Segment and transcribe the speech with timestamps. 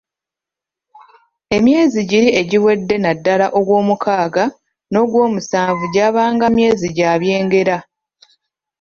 [1.55, 4.45] Emyezi giri egiwedde naddala ogw'omukaaga,
[4.91, 7.77] n'ogwomusanvu gyabanga myezi gya byengera.